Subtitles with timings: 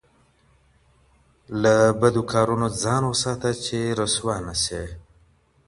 [1.61, 4.83] له بدو کارونو ځان وساته چې رسوا نه شې.